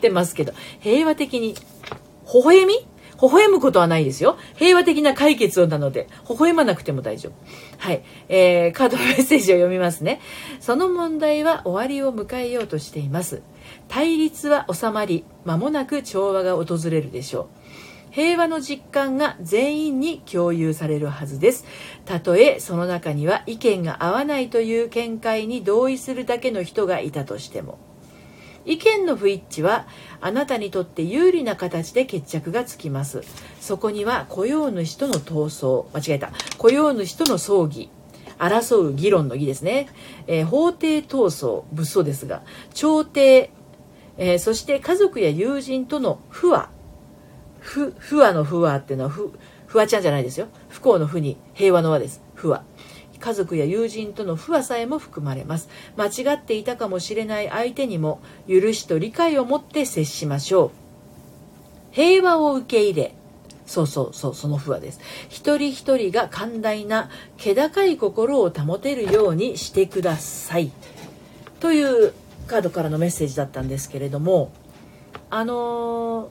[0.00, 2.91] てますけど平和的に微笑み？
[3.22, 4.36] 微笑むことはないですよ。
[4.56, 7.32] 平和的な解決をなので、微笑まなくても大丈夫。
[7.78, 8.02] はい。
[8.28, 10.20] えー、カードのメッセージを読みますね。
[10.58, 13.42] その問題は終わりを迎えようとしています。
[13.86, 17.46] 対立は収まり、間もなく調和が訪れるでしょう。
[18.10, 21.64] 平和の実感が全員に共有されるはずです。
[22.04, 27.78] たとえその中には意見が合わないという見解に同意するだけの人がいたとしても。
[28.64, 29.86] 意見の不一致は
[30.20, 33.22] あなたにとって有利な形で決着がつきます。
[33.60, 35.86] そこには雇用主との闘争。
[35.96, 36.32] 間違えた。
[36.58, 37.90] 雇用主との葬儀。
[38.38, 39.88] 争う議論の儀ですね、
[40.26, 41.64] えー、法廷闘争。
[41.72, 42.42] 物騒ですが。
[42.74, 43.50] 調停、
[44.16, 46.70] えー、そして家族や友人との不和。
[47.60, 49.32] 不不和の不和っていうのは不
[49.66, 50.48] 不和ちゃんじゃないですよ。
[50.68, 51.36] 不幸の不に。
[51.54, 52.20] 平和の和です。
[52.34, 52.64] 不和。
[53.22, 55.68] 家族や友人との不和さえも含まれます。
[55.96, 60.70] 間違っていたかもしれない相手にも許しと理解を持って接しましょう。
[61.92, 63.14] 平和を受け入れ
[63.64, 65.00] そうそうそうその不和です。
[65.28, 70.72] 一人一人が寛大な気高い心を保てるようにしてください。
[71.60, 72.12] という
[72.48, 74.50] カードからのメッセージだったんですけれども
[75.30, 76.28] あのー、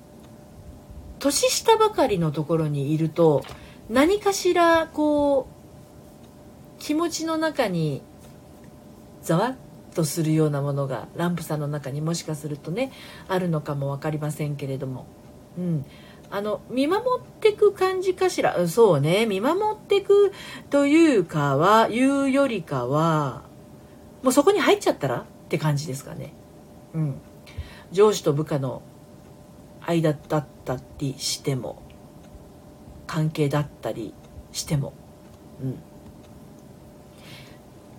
[1.20, 3.44] 年下ばかりのところにいると
[3.90, 5.61] 何かしらこう
[6.82, 8.02] 気持ちの中に
[9.22, 9.56] ざわっ
[9.94, 12.92] とするようなものがランプさんの中にもしかするとね
[13.28, 15.06] あるのかも分かりませんけれども、
[15.60, 15.86] うん、
[16.32, 18.68] あの見守ってく感じかしら？
[18.68, 19.28] そうね。
[19.28, 20.32] 見守ってく
[20.72, 23.44] というかは言うよりかは
[24.24, 26.34] もうそこに入っちゃったらって感じですかね。
[26.96, 27.22] うん、
[27.92, 28.82] 上司と部下の
[29.82, 31.84] 間だったりしても
[33.06, 34.16] 関係だったり
[34.52, 34.94] しても、
[35.62, 35.80] うん、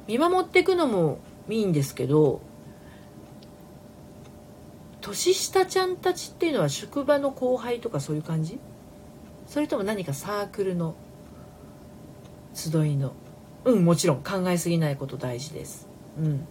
[0.06, 2.40] 見守っていくのもいいんですけど
[5.00, 8.58] 年下ちゃんたちっていうのは職場の後輩とかそういう感じ？
[9.48, 10.94] それとも何かサークルの
[12.54, 13.12] 集いの？
[13.64, 14.22] うんもちろん。
[14.22, 15.88] 考えすぎないこと大事です。
[16.18, 16.46] うん。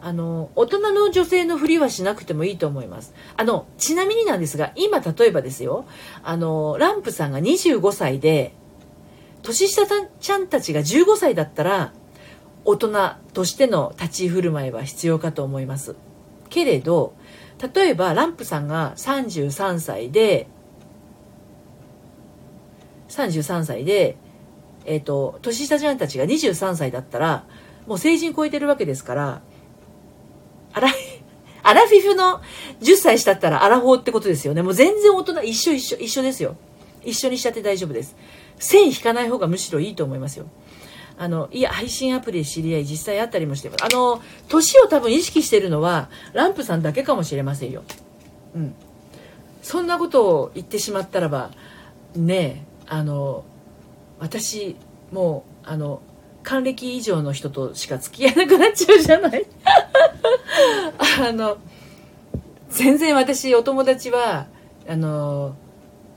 [0.00, 3.12] あの大人の女性のふりはしなくてもいいと思います。
[3.36, 5.84] あのちなみになんですが今例えばですよ。
[6.22, 8.54] あのランプさんが25歳で
[9.42, 9.84] 年下
[10.20, 11.92] ちゃんたちが15歳だったら
[12.64, 15.96] 大人としての立ち振る舞いは必要かと思います。
[16.50, 17.14] けれど
[17.74, 20.48] 例えばランプさんが33歳で
[23.08, 24.16] 33歳で、
[24.84, 27.44] えっ、ー、と年下ちゃんたちが23歳だったら
[27.86, 29.42] もう成人超えてるわけですから
[30.72, 30.88] あら
[31.62, 32.40] アラフィフの
[32.80, 34.62] 10歳したったらアラフォーってことですよね。
[34.62, 36.56] もう全然大人一緒一緒一緒ですよ。
[37.04, 38.16] 一緒にしちゃって大丈夫です。
[38.58, 40.46] 線引かない方がむしろいいと思いますよ。
[41.18, 43.84] あのいや配信アプリで知り合い実際会ったりもしてます。
[43.84, 47.82] あの年を多分意識してるのはランプさんだけかもしれませんよ。
[48.54, 48.74] うん。
[49.62, 51.50] そんなことを言ってしまったらば
[52.14, 53.44] ねあの
[54.18, 54.76] 私
[55.12, 56.00] もうあの
[56.42, 59.44] 還暦以上の人としか付き合えなくなっちゃうじゃない？
[61.20, 61.58] あの
[62.70, 64.46] 全然私お友達は
[64.88, 65.54] あの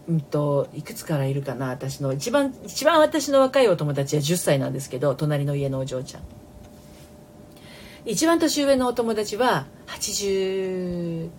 [0.07, 6.23] うんといくつからいるかな私の一番一番私の若いお友達は10歳なんですけど隣の家のお嬢ちゃん。
[8.03, 11.29] 一番年上のお友達は8080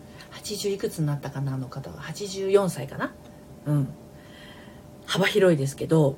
[0.69, 1.97] いくつになったかなの方は。
[1.97, 3.13] 84歳かな。
[3.67, 3.89] うん。
[5.07, 6.17] 幅広いですけど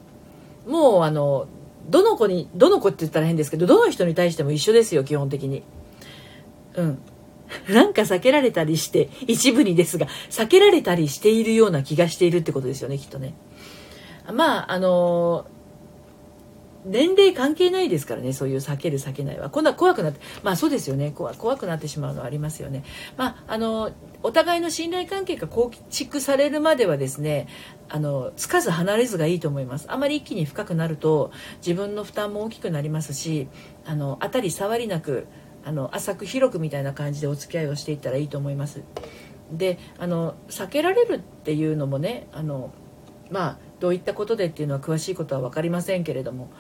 [0.67, 1.49] もうあの
[1.89, 5.63] どの子にどの子って言ったら変ですけどどの人に対しても一緒ですよ基本的に。
[6.75, 6.99] うん。
[7.69, 13.35] なんか避けられたりして一部にですが避けられたりしているような気がしているってことですよねきっとね。
[14.33, 15.47] まああの
[16.87, 19.49] 年齢関係ないですからねそういう避ける避けないは。
[19.49, 21.13] 今度は怖くなってまあそうですよね。
[21.13, 22.85] 怖怖くなってしまうのはありますよね。
[23.17, 23.91] まああの
[24.23, 27.49] お互いの信頼関係が構築されるまではですね
[27.89, 29.87] あのつかず離れずがいいと思います。
[29.89, 33.49] あまり一気に深くなると自分の負担も大きくなりますし
[33.87, 35.27] あの当たり障りなく
[35.65, 38.83] あの浅く広くみたいな感じでお付き合いをしていったらいいと思います。
[39.53, 42.71] であの避けられるっていうのもねあの
[43.31, 46.51] まあどういったことでっていうのは詳しいことは分かりませんけれども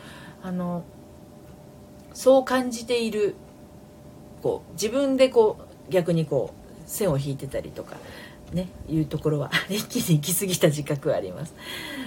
[0.43, 0.85] あの
[2.13, 3.35] そう感じている
[4.43, 7.97] こう自分でこう逆にこう線を引いてたりとか
[8.53, 11.55] ねいうところは 一気に行き過ぎた自覚はあります、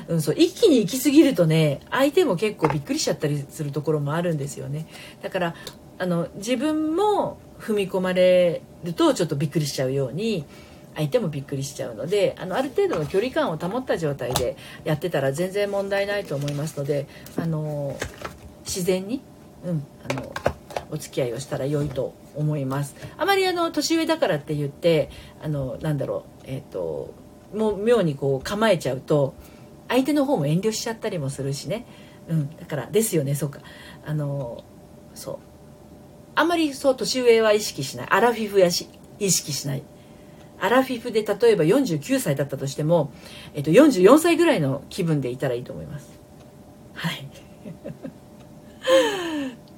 [0.08, 4.88] うん、そう一気に行き過ぎるとね相手も結構びっくりしちゃったりするところもあるんですよね。
[5.22, 5.56] だから
[6.00, 10.46] あの自分も踏み込まれるとちょっとびっくりしちゃうように
[10.96, 17.98] 相手もびっくりしちゃうのであのある程度の距離感を保った状態でやってたら全然問題ないと思いますのであの
[18.66, 19.22] 自然に、
[19.64, 20.34] うん、あの
[20.90, 22.96] お付き合いをしたら良いと思います。
[23.18, 25.10] あまりあの年上だからって言って
[25.42, 27.14] あのなんだろうえっ、ー、と
[27.54, 29.36] もう妙にこう構えちゃうと
[29.88, 31.86] 相手の方も遠慮しちゃったりもするしね、
[32.28, 33.60] うん、だからですよねそうか。
[34.06, 34.64] あの
[35.14, 35.57] そう。
[36.38, 38.08] あんまりそう年上は意識しない。
[38.12, 39.82] アラフィフやし意識しない。
[40.60, 43.12] アラフィフで例えば49歳だったとしても、
[43.56, 46.20] えっと、44歳ぐらいの気分でいたらいいと思います。
[46.94, 47.28] はい。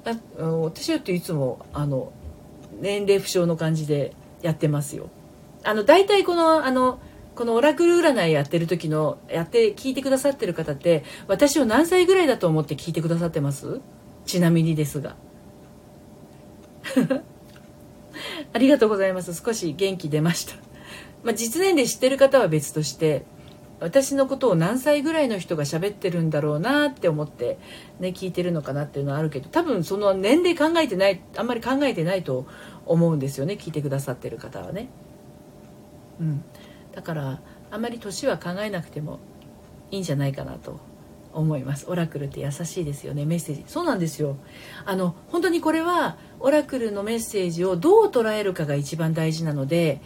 [0.38, 2.12] あ私だっていつもあの
[2.78, 5.08] 年齢不詳の感じでやってますよ。
[5.64, 7.00] あの大体このあの
[7.34, 13.80] このオラクル占いやってる時のやって聞いてくださってる方って私を何歳ぐらいだと思って聞いてくださってます？
[14.26, 15.16] ちなみにですが。
[18.52, 19.34] ありがとうございます。
[19.34, 20.54] 少し元気出ました。
[21.22, 23.24] まあ、実年齢知ってる方は別として
[23.78, 27.58] 私のことを何歳ぐらいの人が喋ってるんだろうなって思って、
[27.98, 32.46] ね、聞いてるのかなっていうのはあるけど多分その年齢考えてないあんまり考えてないと
[32.86, 33.54] 思うんですよね。
[33.54, 34.88] 聞いてくださってる方はね。
[36.20, 36.44] うん、
[36.92, 39.20] だからあんまり年は考えなくても
[39.90, 40.89] いいんじゃないかなと。
[41.32, 41.86] 思います。
[41.88, 43.24] オラクルって優しいですよね。
[43.24, 43.64] メッセージ。
[43.66, 44.36] そうなんですよ。
[44.84, 50.00] あの本当にこれはオラクルのメッセージをどう捉えるかが一番大事なので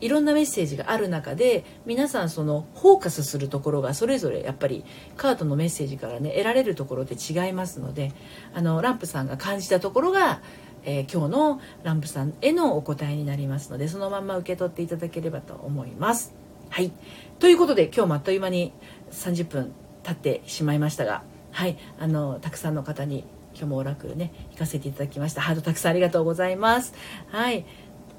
[0.00, 4.84] いろんなメッセージがある中で皆さんそのフォーカスするところがそれぞれやっぱり
[5.16, 8.12] カードのメッセージからね得られるところで違いますので
[8.54, 10.42] あのランプさんが感じたところが、
[10.84, 16.34] えー、今日のランプさんへのお答えになりますのでそのまんま受け取っていただければと思います。
[16.68, 16.92] はい。
[17.38, 18.72] ということで今日もあっという間に
[19.12, 19.72] 30分
[20.06, 26.94] 経ってしまいましたが、はい、あのたくさんの方に今日もオラクルね行かせていただきましたハードたくさんありがとうございます。
[27.28, 27.66] はい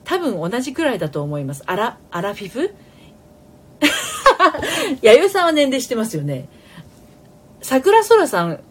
[0.03, 1.63] 多分同じくらいだと思います。
[1.65, 2.73] アラ、アラフィフ？
[5.01, 6.47] 弥生さんは年齢してますよね。
[7.61, 8.61] 桜空さん、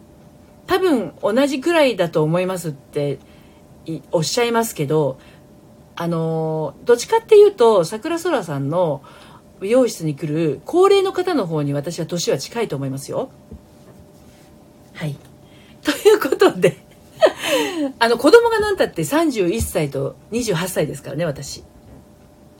[0.65, 3.19] 多分同じくらいだと思いますって
[4.11, 5.19] おっしゃいますけど、
[5.95, 9.03] あの、どっちかっていうと、桜空さんの
[9.59, 13.29] 美容室に来る高齢の方の方に私は年は近いと思いますよ。
[14.93, 15.15] はい。
[15.83, 16.77] ということで
[17.99, 21.63] あの子供が何たって31歳と28歳ですからね私。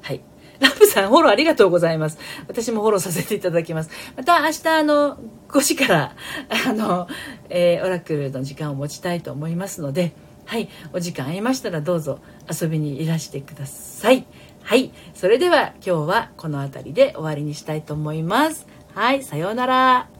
[0.01, 0.21] はい。
[0.59, 2.17] ラプさんフォローありがとうございます。
[2.47, 3.89] 私もフォローさせていただきます。
[4.15, 5.17] また明日あの
[5.49, 6.15] 5時から
[6.67, 7.07] あの、
[7.49, 10.13] えー、オラクルの時間を持ちたいと思いますので
[10.45, 10.69] はい。
[10.93, 12.19] お時間ありましたらどうぞ
[12.49, 14.25] 遊びにいらしてください
[14.67, 14.91] はい。
[15.13, 18.67] それでは今日はこの辺りで終わりにしたいと思います。
[18.93, 19.23] はい。
[19.23, 20.16] さようなら。